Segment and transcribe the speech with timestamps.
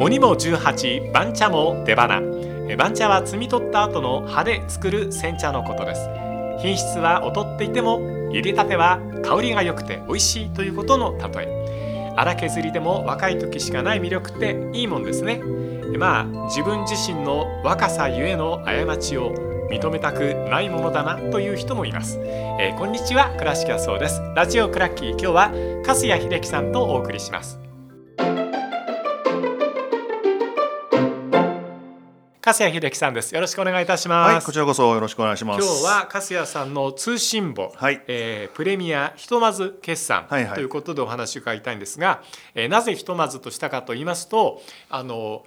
[0.00, 2.20] 鬼も18番茶も出花
[2.76, 6.08] 番茶は摘み取った後の葉で作る煎茶のことです。
[6.62, 7.98] 品質は劣っていても
[8.30, 12.14] 入れたては香りが良くて美味しいということの例え。
[12.16, 15.42] 荒削りでも若い時しかない魅力っていいもんですね。
[15.98, 19.34] まあ自分自身の若さゆえの過ちを
[19.68, 24.20] 認めたくないものだなという人もいます、えー、こんにちは倉敷そうです。
[24.36, 25.52] ラジオクラッキー今日は
[25.84, 27.67] 粕谷秀樹さんとお送りします。
[32.48, 33.34] 粕谷秀樹さんです。
[33.34, 35.62] よろしくお願いいたします、はい、こちらこそよろしくお願いします。
[35.62, 42.22] 今日は粕谷さんの通信簿、はい、えー、プレミアひとまず決算ということでお話を伺いたいんですが、
[42.54, 45.44] えー、なぜひとまずとしたかと言いますとあの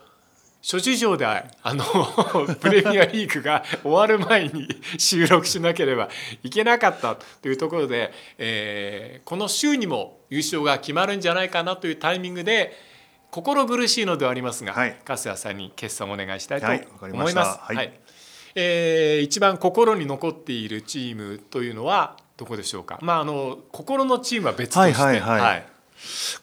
[0.61, 1.83] 諸事情であの
[2.61, 4.67] プレミアリーグが終わる前に
[4.99, 6.07] 収録しなければ
[6.43, 12.90] いけなかったというところで、えー、この週にも優勝が決まるんじゃないかなというタイミングで
[13.31, 16.67] 心苦しいのではありますが、はい、粕谷さんに決算をお願いしたいと
[17.01, 17.59] 思います。
[17.59, 17.99] はい、はい、
[18.55, 22.99] えー、一番心に残っているチームというのはどこでしょうか？
[23.01, 25.65] まああの心のチームは別として、はいはいはい、はい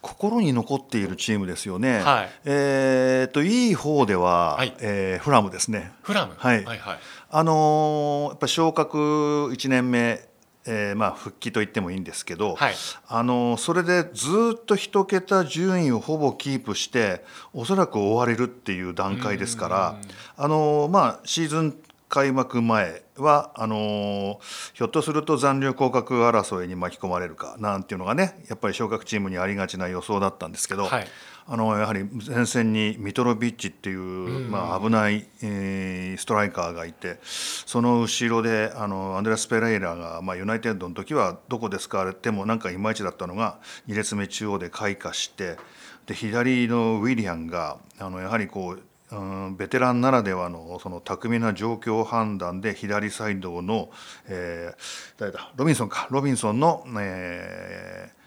[0.01, 1.99] 心に残っているチームですよね。
[1.99, 5.91] はい、えっ、ー、といい方では、はい、えー、フラムですね。
[6.01, 6.33] フラム。
[6.37, 6.63] はい。
[6.63, 10.28] はいはい、あのー、やっぱ昇格一年目。
[10.65, 12.73] えー、まあ復帰と言ってもいいんですけど、はい、
[13.07, 19.95] あのそれでずっと一桁順位をほぼキープしておそらく終われるっていう段階ですから
[20.37, 21.75] あの、まあ、シーズン
[22.09, 24.39] 開幕前はあの
[24.73, 31.07] ひょっとすると残留降格争いに巻き込まれるかなんていうのがねやっぱり昇格チームにありがちな予想だったんですけど、はい、
[31.51, 45.57] あのやはり前線にミトロビッチっていう、まあ、危ない、えー、ストライカーがいてその後ろであのアンデラス・ペレイラが、まあ、ユナイテッドの時はどこで使われてもなんかいまいちだったのが2列目中央で開花して
[46.05, 49.15] で左のウィリアンがあのやはりこうう
[49.49, 53.89] んベテランならではのその巧みな状況判断で左サイドの、
[54.27, 55.51] えー、誰だ？
[55.55, 56.07] ロビンソンか。
[56.11, 58.18] ロビンソンの、えー、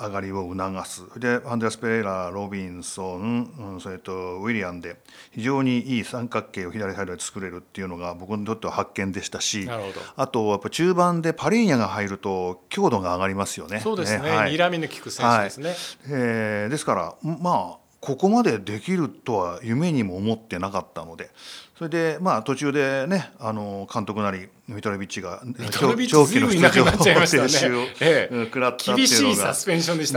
[0.00, 1.20] 上がりを促す。
[1.20, 4.96] でアンデラス・ペレイラロビンソン、うん、それとウィリアンで
[5.32, 9.68] 非常にいい三角形を左サイドで作れるっていうのが僕にとっては発見でしたし
[10.16, 13.80] あとやっぱ中盤でパリーニャが入ると強度が上がりますよね。
[13.80, 15.76] そうですね、はい、睨みの利く選手ですね、はい、
[16.08, 21.30] えー、ですからまあここまでできるとは夢にも思ってなかったので
[21.76, 29.52] それでまあ途中でねあの監督なりミトレビッチが長期の出場停止を、食らったっていうのが、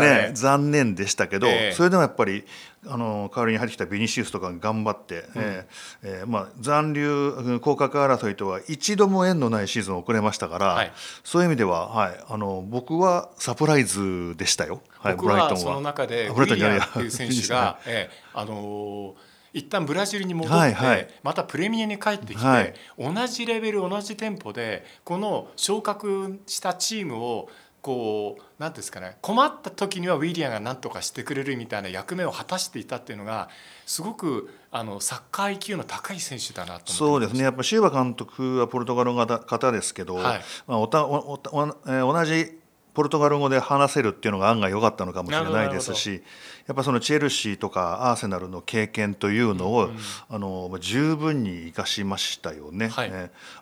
[0.04, 2.44] ね、残念でしたけど、それでもやっぱり
[2.88, 5.66] あの代わりに入ってきたビニシウスとか頑張って、うん、え
[6.04, 10.92] えー、まあ、残留降格争いとは一度も縁のないシーズン遅れましたから、はい、
[11.24, 15.58] そういう意味では、はい、あの僕はサプライズでしたよ、はい、ブライトンは。
[15.58, 27.50] その中でウィリアムっていう選手が、 ええあのー一旦ブラジルに戻って、またプレミアに帰ってきて、はい、同じレベル同じテンポでこの昇格したチームを
[27.84, 33.50] こう何ですかね困った時にはウィリアムが何とかしてくれるみたいな役目を果たしていたっていうのが
[33.86, 37.44] すごくあのサッカー IQ の高い選手だなとそうですね。
[37.44, 40.42] やっぱシューバ監督はポルトガルの方ですけど、はい。
[40.66, 42.63] まあ、おたおおえ同じ
[42.94, 46.22] ポルトガル語で話せるっていうのが案外良かったのかもしれないですし
[46.68, 49.98] やっぱそのチェルシーとかアーセナルの経験というのを、うん、
[50.30, 52.88] あの十分に生かしましたよね。
[52.88, 53.12] はい、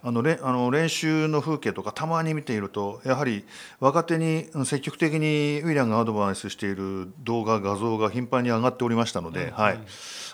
[0.03, 3.45] あのれあの練習の風景とかたまに見ているとやはり
[3.79, 9.79] 若手に積極的にウィリアムがアドバイスしている動画画像が頻繁に上がっておりましたので、うん、はい、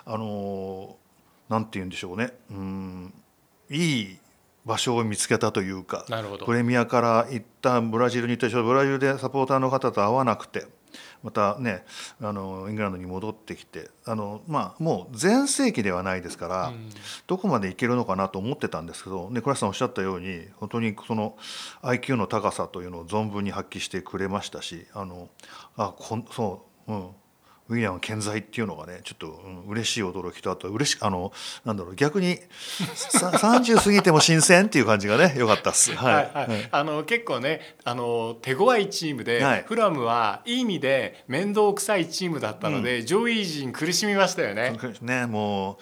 [0.06, 0.98] あの
[1.50, 2.32] なんて言うんでしょうね。
[2.52, 3.14] うん。
[3.70, 4.18] いい
[4.68, 6.06] 場所を見つけたというか
[6.46, 10.66] プレミアから行ったブラジルに行ったブラジルでサポーターの方と会わなくて
[11.24, 11.84] またね
[12.22, 16.90] あのイングランドに戻ってきてあの、まあ、もう全盛期ではないですから、うん、
[17.28, 21.38] どこまでいけるのかなと思ってたんですけど、ね、倉橋さんおっしゃったように本当にその
[21.82, 25.30] IQ の高さというのを存分に発揮してくれましたしあの
[25.76, 27.10] あこそう、うん、
[27.70, 31.32] ウィリアム健在っていうのがねちょっと、うん、嬉しい驚きとあと嬉しあの
[31.66, 35.94] なんだろう逆に30 過ぎても新鮮っていう感じがね 良かったっす。
[35.96, 44.78] はい、はい、あの結構ねあの手強いチームで、はい、フラムはいい意味で面倒くさいチームだったので、うん、上位陣苦しみましたよね。
[45.02, 45.78] ねもう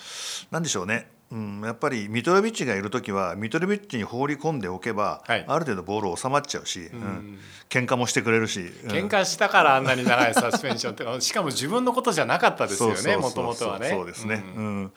[0.52, 7.40] なんでしょうねうん、やっぱりミトロビッチがいる時はミトロビッチに放り込んでおけば、はい、ある程度ボール収まっちゃうし、うん、
[7.70, 13.90] 喧嘩もしてくれるし、うん、喧嘩したからあんなに長いサスペンションってしかも自分のことじゃなかったですよねもともとはね。
[13.90, 14.92] そうですね、うん、うん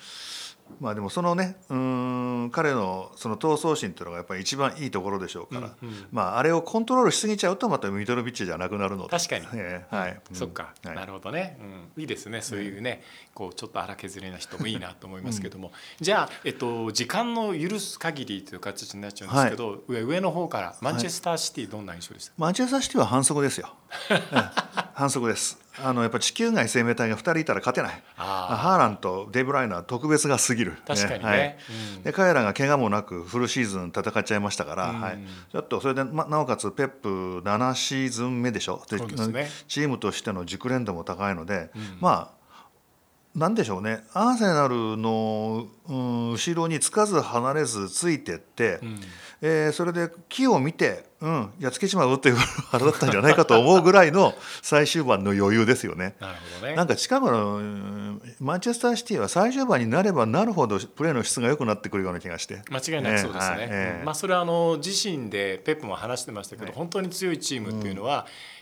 [0.80, 9.10] まあでもそのねうん彼のその闘争心というのがやっぱり一番いいところでしょうから、うんうん、まああれをコントロールしすぎちゃうとまたミトロビッチじゃなくなるので。
[9.10, 11.58] 確かに、えー、はい、うん、そっか、はい、なるほどね、
[11.96, 12.42] うん、いいですね。
[12.42, 13.02] そういうね、
[13.34, 23.74] こうちょっと荒削りな人もいいなと思いますけども、じゃあ、えっと、時間の許す限りという形になっちゃうんですけど、はい、上上の方からマンチェスターシティどんな印象でした、マンチェスターシティは反則ですよ、
[24.94, 28.02] 反則ですあのやっぱ地球外生命体が2人いたら勝てない。
[28.16, 30.76] ハーランとデブライナー特別がすぎる。
[30.86, 31.56] 確かにね、はい。
[31.96, 35.18] うん、で彼らが怪我もなくフルシーズン戦っちゃいましたから、うん、はい、
[35.52, 38.82] ちょっとそれで、ま、なおかつペップ7シーズン目でしょ？
[38.88, 42.37] で、ね、チームとしての熟練度も高いので、うん、まあ
[43.38, 44.00] 何でしょうね。
[44.12, 49.00] アーセナルの、うん、後ろにつかず離れずついてって、うん、
[49.40, 56.16] えー、それで木を見て、うん、やっつけちまうっていう腹だったんじゃないかと思うぐらいの 最終盤の余裕ですよね。
[56.20, 56.76] なるほどね。
[56.76, 62.62] なんか近頃のマンチェスターシティは最終盤になればなるほどプレーの質が良くなってくるような気がして。
[62.70, 63.56] 間違いなくそうですね。
[63.60, 68.57] えーはいえー、まあ、それはあの自身でペップも話してましたけど、はい、本当に強いチームっていうのは、うん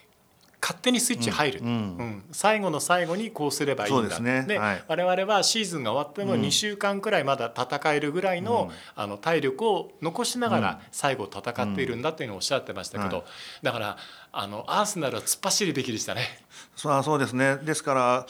[0.66, 4.18] 勝手にスイッチ入る、うんうん、最後の最後にこうすればいいんだ。
[4.18, 4.58] で、ね。
[4.58, 13.24] はい、我々はシーズンが終わっても2週間くらいまだ戦えるぐらいの,、あの体力を残しながら最後戦っているんだというのをおっしゃってましたけど、
[13.62, 13.96] だから
[14.38, 16.20] あのアーセナルは突っ走るべきでしたね。
[16.76, 17.56] そうそうですね。
[17.56, 18.26] ですから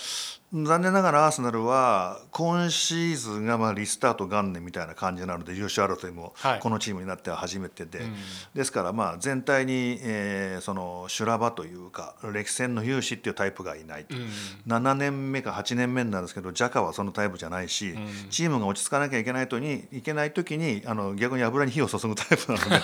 [0.53, 8.15] 残念ながらアーセナルは今シーズンがまあリスタート元年みたいな感じなので優勝争いもこのチームになっては初めてで、はいうん、
[8.55, 22.77] ですからまあ全体に、えー、その修羅場というか歴戦の勇士っていうタイプがいないと、うん、7年目か8年目になるんですけどジャカはそのタイプじゃないし、うん、チームが落ち着かなきゃいけないとにいけない時にあの逆に油に火を注ぐタイプなので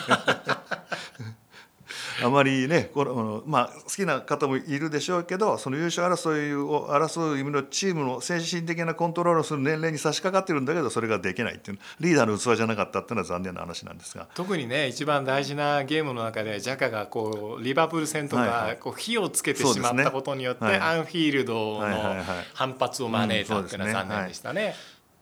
[2.22, 14.28] あまりねこの、まあ、好きな方もいるでしょうけどその優勝争いを争う意味のチームの精神的なコントロールをする年齢に差し掛かってるんだけどそれができないっていうリーダーの器じゃなかったっていうのは残念な話なんですが。
[14.34, 22.16] 特にね一番大事なゲームの中でジャカがこうリバプール戦とかこう火をつけてしまったことによって、アンフィールドの
[22.54, 24.74] 反発を招いたっていうのは残念でしたね。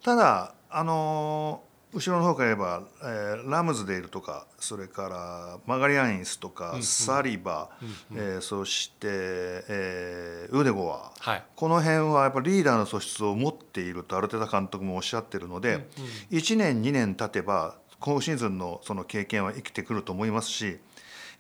[0.03, 7.71] ただあのー後ろの方から言えば、えー、ラムズデールとかそれからマガリアンイスとか、うんうん、サリバ、
[8.11, 20.79] うんうん、えー、そして、えー、ウデゴア、はい、この辺はやっぱリーダーの素質を持っているとアルテタ監督もおっしゃってるので、うんうん、1年2年経てば今シーズンのその経験は生きてくると思いますし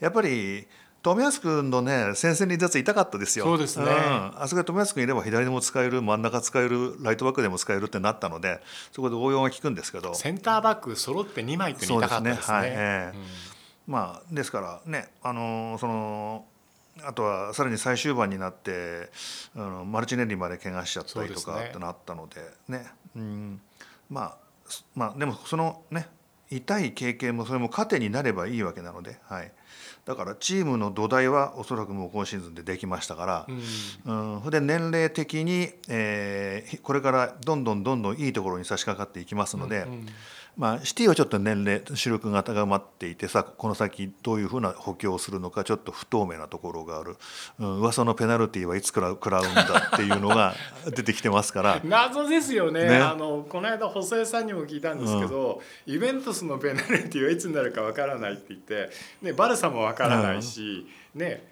[0.01, 0.67] やっぱり
[1.03, 3.47] 富安君のね先生に立つ痛かったですよ。
[3.47, 3.87] そうですね。
[3.87, 8.61] うん、あそこで富安君いれば左でも使える真ん中使えるライトバックでも使えるってなったので
[8.93, 10.15] そこで応用が効くんですけど。
[10.15, 12.57] センターバック揃って2枚って痛かったですね。
[12.57, 13.25] はい、えーうん、
[13.87, 16.45] まあですからねあのー、その
[17.03, 19.11] あとはさらに最終盤になって
[19.57, 22.87] あのマルチネリまで怪我しちゃったりとかってなったのでね、ね、
[23.17, 23.61] うん
[24.11, 24.37] まあ
[24.95, 26.09] まあでもそのね
[26.51, 29.53] 痛い経験もそれも糧になればいいわけなので、はい、
[30.05, 33.47] だからチームの土台はおそらくもう今シーズンでできましたから、
[34.07, 39.87] うん、うん、それで年齢的に、えー、これからどんどんどんどんいいところに差し掛かっていきますので。
[40.57, 47.17] まあ、シティはちょっと年齢主力が高まっていてさこの先どういうふうな補強をするのかちょっと不透明なところがある、
[47.59, 50.55] うん、噂のペナルティーはいつ食らう食らうんだっていうのが
[50.95, 51.81] 出てきてますから。
[51.85, 58.91] 謎ですよね、ね、あのこの間細江さんにも聞いたんですけど、うん、イベントスのペナルティーはいつになるかわからないって言って、
[59.23, 61.47] ね、バルサもわからないし、うん、ね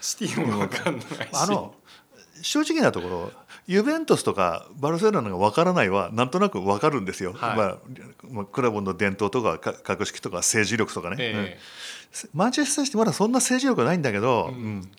[0.00, 1.08] シティもわかんないし。
[1.32, 1.74] あの
[2.42, 3.32] 正直なところ
[3.66, 14.90] ユベントスとかバルセロナが分からないはなんとなく分かるんですよ、はい、まあ、クラブの伝統とか格式とか政治力とかね、えー、うん、マンチェスターシティまだそんな政治力ないんだけど、うん、うん、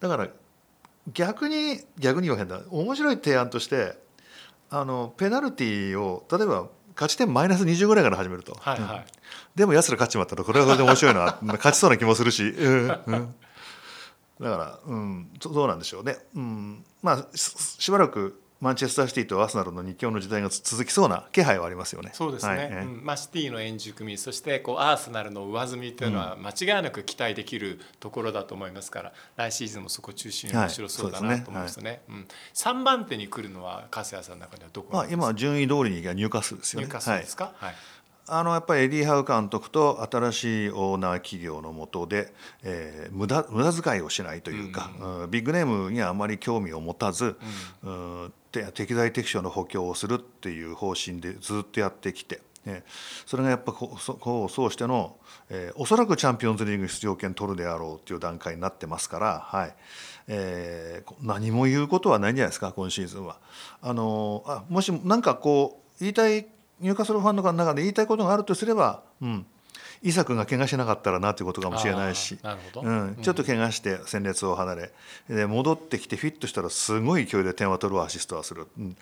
[0.00, 0.28] だから
[1.12, 2.60] 逆に逆に言わへんだ。
[2.70, 3.98] 面白い提案として
[4.70, 6.68] あのペナルティーを例えば
[6.98, 9.04] 勝ち点マイナス20ぐらいから始めると、はいはい、うん、
[9.54, 11.38] でもやつら勝っちまったらこれはこれで面白いな。
[11.42, 12.48] 勝ちそうな気もするし。
[12.48, 12.88] うん。
[12.88, 22.10] だから、うん、そうなんでしょうね、うん、まあしばらくマンチェスターシティとアーセナルの二強の時代が続きそうな気配はありますよね。
[22.12, 22.56] そうですね。
[22.56, 31.90] はい、うん、まあシティの円熟味、そしてこうアーセナルの上積みというのは間違いなく期待できるところだと思いますから、来シーズンもそこ中心に面白そうだなと思いますね。
[31.90, 32.26] はい、すね
[32.74, 36.86] うん、番手に来るのは粕谷さんの中ではどこまあ今順位通りにニューカスですよね。
[36.86, 37.44] ニューカスですか？
[37.44, 37.74] はい、はい
[38.28, 42.32] あのやっぱりエディ・ハウ監督と新しいオーナー企業の下で、
[42.62, 47.36] えー、無駄無駄遣いをしないというか、うん、ビッグネームにはあまり興味を持たず、
[47.82, 48.32] うん、うん
[48.74, 52.40] 適材適所の補強をするっていう方針でずっとやってきて。
[52.64, 52.82] ね、
[53.24, 54.12] それがやっぱこうそ
[54.44, 55.16] うそうしての、
[55.48, 59.74] えー、おそらくチャンピオンズリーグ出場権取るであろうっていう段階になってますから、はい
[60.26, 63.38] えー、何も言うことはないんじゃないですか今シーズンは。
[63.80, 66.46] あのあもし何かこう言いたい
[66.80, 69.46] 入荷するファンの中で言いたいことがあるとすれば、うん、
[70.02, 72.38] イサクが怪我しなかったらなということかもしれないし、
[72.82, 74.92] うん、ちょっと怪我して戦列を離れ
[75.28, 78.96] で戻ってきてフィットしたらすごい勢いで点は取るアシストはする、うん。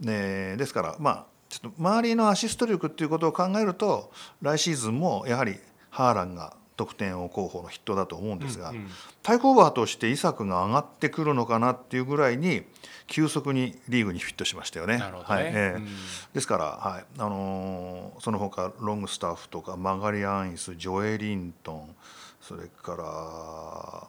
[0.00, 5.58] ね、ですからまあちょっと周りのアシスト力っていうことを考えると来シーズンもやはり
[5.90, 8.88] ハーランが得点王候補の筆頭だと思うんですが、うんうん、
[9.22, 12.62] 対抗馬としてイサクが上がってくるのかなっていうぐらいに
[13.06, 14.96] 急速にリーグにフィットしましたよね。
[14.96, 15.02] ね。
[15.02, 15.88] はいえー、うん、
[16.32, 17.04] ですから、はい。
[17.18, 21.94] あのー、その他ロングスタッフとかマガリアンイスジョエリントン
[22.40, 24.08] それから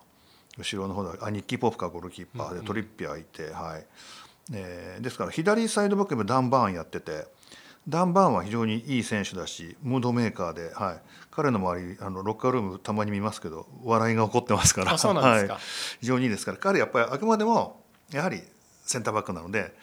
[0.58, 3.86] 後ろの方であニッキー・ポップかゴールキーパーでトリッピアいて、うんうん、はい。
[4.54, 7.26] えー、ですから左サイドバックでダン・バーンやってて。
[7.88, 15.50] ダン・バーンは非常にいい選手だしムードメーカーで、はい、彼の周りあのロッカールームたまに見ますけど笑いが起こってますからはい、
[16.00, 16.58] 非常にいいですから。
[16.58, 18.42] 彼やっぱりあくまでもやはり
[18.84, 19.74] センターバックなので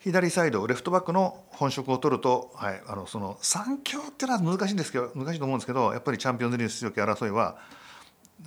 [0.00, 7.58] 左サイドレフトバックの本職を取ると、はい、あのその3強っていうのは難しいんですけど難しいと思うんですけどやっぱりチャンピオンズリーグ出場権争いは、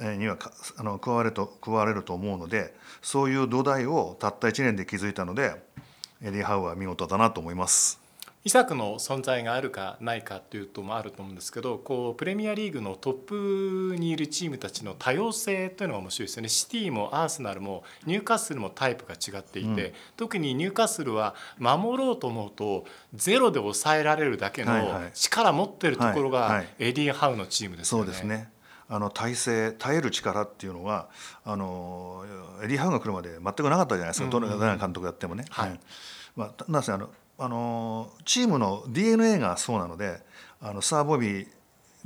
[0.02, 0.38] えには
[0.78, 5.56] あの加われと加われると思うのでそういう土台をたった1年で築いたので
[6.22, 8.05] エディ・ハウは見事だなと思います。
[8.46, 22.86] イサクの存在があるかないかっていうともあると思うんですけどこうプレミアリーグのトップにいるチームたちの多様性というのが面白いですよねシティもアーセナルもニューカッスルもタイプが違っていて、うん、特にニューカッスルは守ろうと思うと
[23.16, 28.06] ゼロで抑えられるだけの力持ってるところがエディ・ハウのチームですよね。
[28.06, 28.52] そうですね。
[28.88, 31.10] あの体制耐える力っていうのは
[31.44, 32.24] あの
[32.64, 35.46] エディ・ハウが来るまで全くなかったじゃないですか、どの監督やってもね。
[35.50, 35.80] はい、
[36.36, 40.22] まあ、なぜあのあのチームの DNA がそうなので
[40.62, 41.48] あのサー・ボビー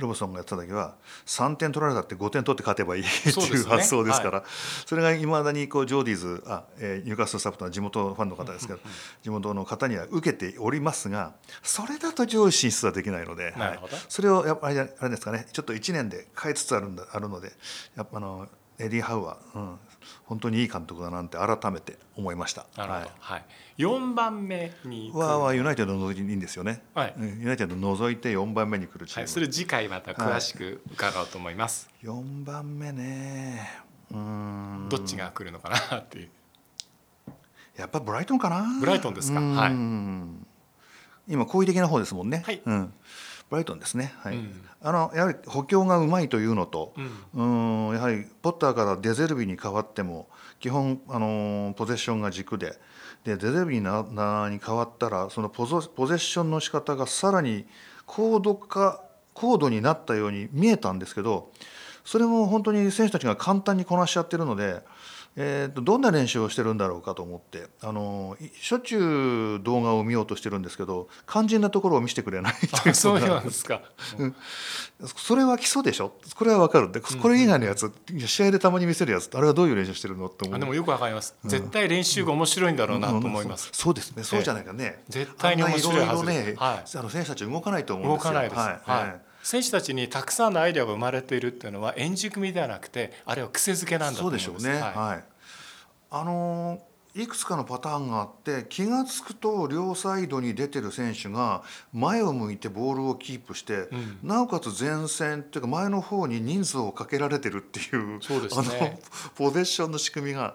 [0.00, 0.96] ロブソンがやった時は
[1.26, 4.44] 3点取られたって5点取って勝てばいいっていう発想ですから、
[4.86, 8.80] それがいまだにこうジョーディーズあ、えー、ニューカストスタッフとは地元ファンの方ですけど、
[9.22, 17.52] 地元の方には受けておりますがそれだと上位進出はできないので、はい、それをやっぱりあれですかねちょっと1年で変えつつあるんだあるので
[17.96, 18.48] やっぱあの
[18.80, 19.78] エディ・ハウは、うん、
[20.24, 22.66] 本当にいい監督だなって改めて思いました。
[22.76, 23.10] はい。
[23.18, 23.44] はい、
[23.78, 33.90] 4番目にははユナイテッドの除いていいんですよね、はい、ユナイテッド除いて4番目に来るチーム、はい、それ次回また詳しく伺おうと思います、はい、4番目ね。
[34.12, 34.86] うん。
[34.88, 36.28] どっちが来るのかなっていう。
[37.76, 38.66] やっぱブライトンかな。
[38.80, 39.40] ブライトンですか。
[39.40, 39.72] はい。
[41.28, 42.60] 今好意的な方ですもんね、はい。
[42.64, 42.92] うん、
[43.50, 46.94] ブライトンですね、はい、うん、あのやはり補強がうまいというのと、
[47.34, 50.28] うん、うんやはりポッターからデゼルビに変わっても
[50.60, 52.78] 基本あのポゼッションが軸で
[53.24, 57.66] でデゼルビになに変わったらそのポゾポゼッションの仕方がさらに
[58.06, 59.02] 高度化
[59.34, 61.50] 高度になったように見えたんですけど
[62.04, 64.80] それも本当に選手たちが簡単にこなしちゃってるので。
[65.36, 73.80] えーと、どんな練習をしてるんだろうかと思ってあのしょっちゅう動画を見ようとしてるんですけど肝心なところを見せてくれないというそうなんですか、
[74.18, 74.34] うん、
[75.16, 76.12] それは基礎でしょ？
[76.34, 76.88] これは分かる。
[76.88, 80.58] んでこれ以外のやつ、うん、試合でたまに見せるやつあれはどういう練習してるのって思う？
[80.58, 84.24] でもよく分かります、うん、絶対練習が面白いんだろうなと思います、そうですね。
[84.24, 88.32] そうじゃないかね、絶対に面白いはずね、はい、あの選手たち動かないと思うんですよ。
[88.32, 94.44] 動かないです、はい、はい選手たちにたくさんのアイデアが生まれているっていうのは円熟味ではなくてあれは癖づけなんだと思います。
[94.44, 95.24] そうでしょうね、はい、はい。
[96.10, 96.82] あの
[97.14, 108.98] いくつかのパターンがあって気が付くと両サイドに出てる選手が前を向いてボールをキープして、うん、なおかつ前線っていうか前の方に人数をかけられてるっていうそうです、ね、あの
[109.34, 110.54] ポゼッションの仕組みが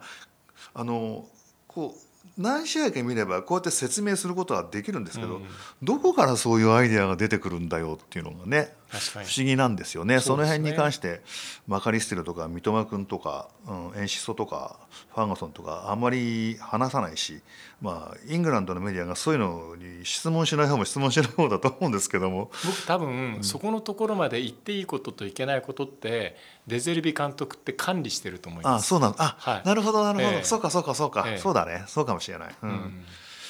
[0.73, 1.25] あの
[1.67, 2.04] こう
[2.37, 5.45] 何試合か見ればこうやって説明することはできるんですけど、うん、
[5.81, 11.21] どこからそういうアイデアが出てくるんだよっていうのがね不思議なんですよね、ね、その辺に関して
[11.67, 14.77] マカリステルとか三笘君とか、うん、エンシソとか
[15.13, 17.41] ファーガソンとかあんまり話さないし、
[17.81, 22.51] まあ、イングランドのメディアがそういうのに質問しない方も質問しない方だと思うんですけども。
[22.65, 26.37] 僕多分、そこのところまで言っていいことといけないことって
[26.67, 28.83] デゼルビ監督って管理してると思います。
[28.83, 29.15] あそうなの。
[29.17, 31.83] あ、はい、なるほどなるほど、えー、そうかそうかそうか、えー、そうだね。
[31.87, 33.05] そうかもしれない、うん、うん、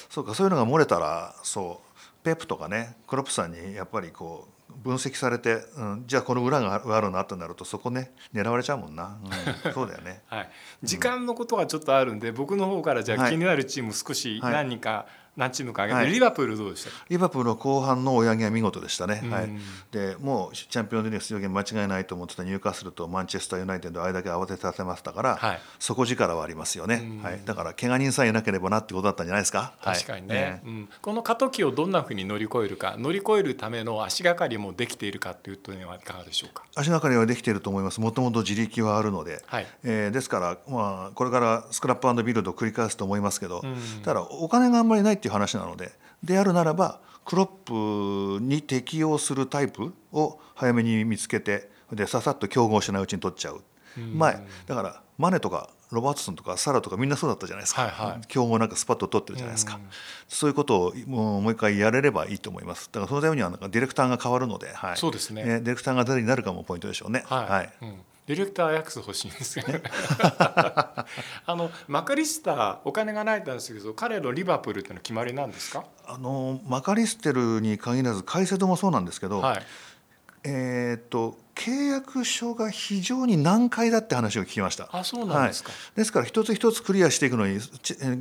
[0.10, 9.18] そうかそういうのが漏れたらそうペップとかねクロップさんにやっぱりこう分析されて、うん、じゃあこの裏があるなってなるとそこね狙われちゃうもんな、
[9.66, 10.50] うん、 そうだよね、はい、
[10.84, 16.90] 時間のことがちょっとあるんで、僕の方からじゃあ気になるチーム少し何人か、はい何チームか上げて、はい、リバプールどうでした？
[17.10, 19.50] リバプールの後半の追い上げは見事でしたね、はい、
[19.92, 29.74] でもうチャンピオンズリーグ出場権間違いないと思ってたニューカッスルとマンチェスターユナイテッドあれだけ慌てさせましたから、はい、底力はありますよね、はい、だから怪我人さえいなければなってことだったんじゃないですか。
[29.82, 36.64] 確かにね、ねうん、この過渡期をどんなふうに乗り越えるか乗り越えるための足がかりもできているかというというのはいかがでしょうか？
[36.76, 38.00] 足がかりはできていると思います。
[38.00, 39.68] もともと自力はあるので、はい。
[39.84, 43.62] えー、ですから、まあ、これからスクラップビルドを繰り返すと思いますけど、
[44.04, 45.92] ただお金があんまりないっていう話なので
[46.24, 53.62] であるならばクロップに適用するタイプを早めに見つけてでささっと競合しないうちに取っちゃう。
[53.98, 59.80] 前だからマネとかロバートソンとかサラとかみんなそうだったじゃないですか、はいはい、競合なんかスパッと取ってるじゃないですか、
[60.28, 62.90] そういうことをもうもう一回やれればいいと思います。
[62.92, 67.24] だからそのためにはなんかディレクターが変わるので、はい、そうですね、ディレクターが誰になるかもポイントでしょうね。
[67.28, 67.74] はい、はい。
[67.82, 67.96] うん
[68.28, 69.68] ディレクターアヤックス欲しいんですよ。
[69.68, 69.84] ね
[70.58, 71.06] あ
[71.48, 75.86] のマカリスタお金がないんですけど彼のリバプールってのは決まりなんですか？
[76.08, 79.64] あのマカリステルに限らずカイセドもそうなんですけど、はい、
[80.44, 84.90] えー、っと契約書が非常に難解だって話を聞きました。
[84.92, 87.60] あそうなんですか、はい、ですから一つ一つクリアしていくのに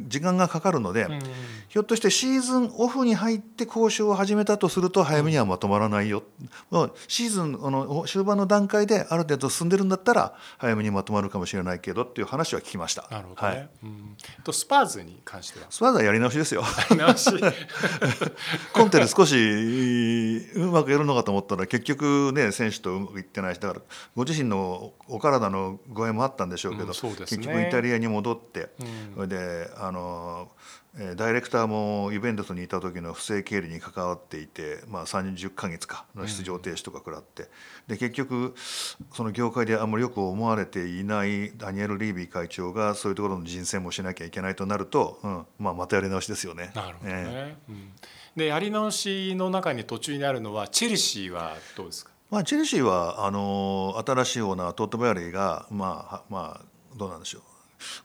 [0.09, 1.21] 時間がかかるので、うん、
[1.69, 6.23] ひょっとしてシーズンオフに入って交渉を始めたとすると早めにはまとまらないよ、
[6.71, 13.09] うん、シーズンの終盤の段階である程度進んでるんだったら早めにまとまるかもしれないけどっていう話は聞きました。
[13.11, 15.67] なるほど、ね、はい、うん、とスパーズに関しては？
[15.71, 16.63] スパーズはやり直しですよ。
[18.73, 19.37] コンテで少し
[20.55, 23.81] うまくやるのかと思ったら結局ね選手とうまくいってないしだから
[24.15, 28.69] ご自身のお体の具合もあったんでしょうけど、うんね、結局イタリアに戻って、
[29.15, 30.49] それであの
[31.17, 37.49] ダイレクターもイベントスにいた時の不正経理に関わっていて、まあ、30か月かの出場停止とか食らって、
[37.89, 38.55] で結局
[39.13, 46.71] その業界であんまりよく思われていないダニエル・リービー会長がそういうところの人選もしなきゃいけないとなると、うんまあ、またやり直しですよね。
[46.75, 47.93] なるほどね、えー、うん、
[48.37, 52.14] でやり直しの中に途中にあるのはチェルシーはどうですか？
[52.35, 56.65] まあ、チェルシーはあの新しいオーナートット・バヤリーがまあまあ
[56.97, 57.43] どうなんでしょう。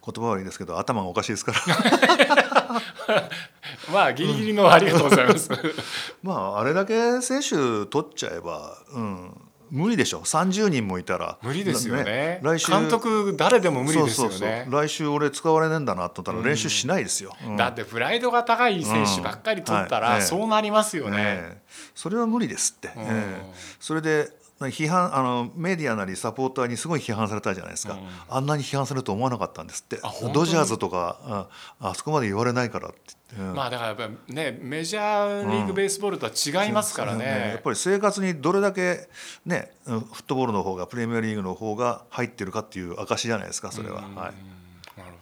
[0.06, 3.30] 言葉悪いですけど頭がおかしいですから。
[3.92, 5.50] まあギリギリのありがとうございます、
[6.22, 10.22] まああれだけ選手取っちゃえば、うん、無理でしょ。
[10.22, 11.38] 30人もいたら。
[11.42, 12.72] 無理ですよね、ね、来週。
[12.72, 14.68] 監督誰でも無理ですよね。
[14.70, 21.62] 来週俺使われねえんだなと思ったら練習しないですよ、うん、だってプライドが高い選手ばっかり取ったらそうなりますよね、ね、
[21.96, 24.30] それは無理ですって、えー、それで
[24.68, 30.00] 批判あのメディアなりサポーターにすごい批判されたじゃないですか、うん、あんなに批判されると思わなかったんですって。
[30.34, 31.48] ドジャーズとか
[31.80, 32.98] ああそこまで言われないからって、
[33.38, 37.18] うん、まあだからやっぱねメジャーリーグベースボールとは違いますからね。
[37.18, 37.20] うん。
[37.20, 39.08] ね、やっぱり生活にどれだけ
[39.46, 44.02] ねフットボールの方がプレミアリーグの方が入ってるかっていう証じゃないですかそれは。
[44.02, 44.34] はい、なる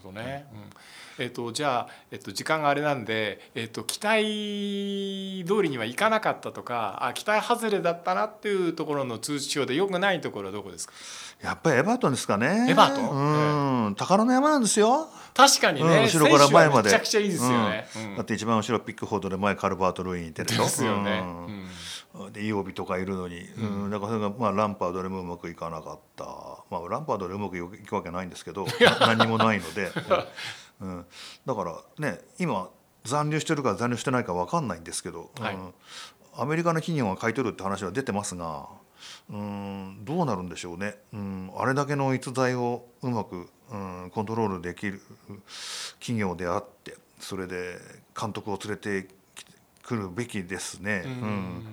[0.02, 0.60] ほどね、うん
[1.20, 10.94] えーと、じゃあ、えーと、時間があれなんで、えーと、期待通りにはいかなかったとかあ期待外れだったなっていうところの通知表でよくないところはどこですか？
[11.42, 12.68] やっぱりエバートンですかね。
[12.70, 13.86] エバートン？
[13.88, 15.08] うん、宝の山なんですよ。
[15.34, 16.90] 確かにね、うん、後ろから前まで。
[16.90, 17.88] めちゃくちゃいいですよね。
[17.96, 21.24] うん、だって一番後ろピックフォードで前カルバートルインいてるですよね。
[22.32, 26.26] で曜日とかいるのに、うん、だからそれがまあランパードでもうまくいかなかった。
[26.72, 28.66] まあランパードでうまくいくわけないんですけど、
[29.02, 29.92] 何もないので。
[30.82, 31.06] うん、
[31.46, 32.70] だからね今
[33.04, 35.74] 残留してるか残留してないか分かんないんですけど、はい、うん、
[36.36, 38.68] アメリカの企業が買い取るって話は出てますが
[39.30, 45.02] うんどうなるんでしょうね、うん、あれだけの逸材をうまく、うん、コントロールできる
[46.00, 47.78] 企業であってそれで
[48.20, 49.08] 監督を連れて
[49.84, 51.04] くるべきですね。
[51.06, 51.66] うん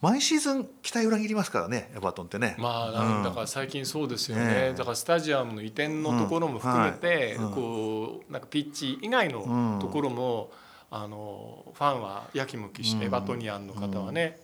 [0.00, 2.56] 毎シーズン期待裏切りますからねエバートンってね。
[2.58, 7.44] まあだから最近そうですよね、ねだからスタジアムの移転のところも含めて、うん。
[7.44, 10.50] はい、こうなんかピッチ以外のところも、
[10.90, 14.40] あのファンはやきもきして、エバトニアンの方はね、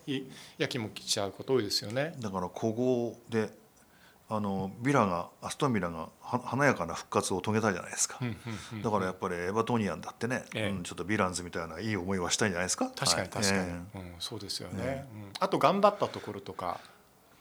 [0.57, 2.13] やきもきしちゃうこと多いですよね。
[2.19, 3.49] だから古豪で
[4.29, 8.19] あのビラがアストンビラが華やかな復活を遂げたじゃないですか、
[8.83, 12.91] だからやっぱりエバトニアンだってね、えうん、ちょっとヴィランズみたいないい思いはしたいんじゃないですか。
[12.93, 13.81] 確かに確かに、はい、うん、
[14.19, 15.07] そうですよね、
[15.39, 16.79] あと頑張ったところとか。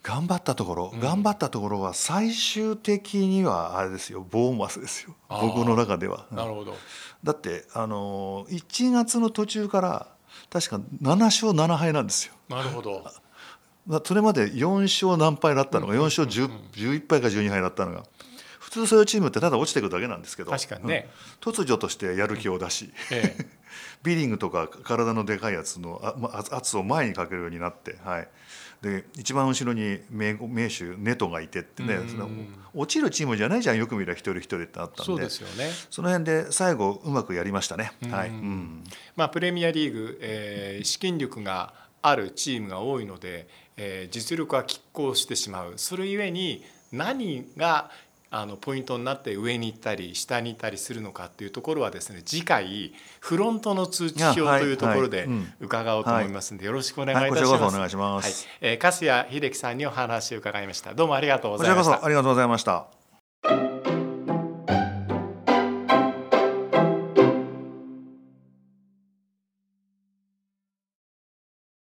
[0.04, 4.24] 頑張ったところ、うん、頑張ったところは最終的にはあれですよ。
[4.30, 5.16] ボーマスですよ。
[5.28, 6.76] 僕の中では、なるほど。
[7.24, 10.06] だってあの1月の途中から
[10.48, 12.34] 確か7勝7敗なんですよ。
[12.48, 13.04] なるほど
[14.04, 18.04] それまで4勝何敗だったのが4勝11敗か12敗だったのが
[18.58, 21.08] 普通そういうチームってただ落ちていくだけなんですけど確かにね、
[21.44, 23.46] うん、突如としてやる気を出し、ええ、
[24.02, 26.02] ビリングとか体のでかいやつの
[26.50, 28.28] 圧を前にかけるようになって、はい、
[28.82, 32.00] で一番後ろに名名手ネトがいてってね、
[32.74, 35.04] 落ちるチームじゃないじゃんよく見りゃ一人一人ってあったんで。
[35.04, 37.92] そうですよ、ね、その辺で最後うまくやりましたね。
[38.10, 38.30] はい。
[38.30, 41.72] うん、まあ、プレミアリーグ、えー、資金力が
[42.02, 47.90] あるチームが多いので、えー、実力は拮抗してしまうそれゆえに何が
[48.30, 55.28] あのポイントになって上に行ったり下に行ったりするのかっていうところはですね次回フロントの通知表というところで
[55.60, 57.76] 伺おうと思いますのでよろしくお願いいたします。
[57.76, 58.46] お願いします。
[58.46, 60.92] はい、えー、粕谷秀樹さんにお話を伺いました。
[60.92, 62.04] どうもありがとうございました。
[62.04, 63.75] ありがとうございました。